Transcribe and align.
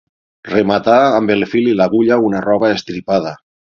Rematà 0.51 0.95
amb 1.19 1.35
el 1.35 1.47
fil 1.53 1.71
i 1.75 1.79
l'agulla 1.83 2.21
una 2.33 2.45
roba 2.51 2.77
estripada. 2.81 3.41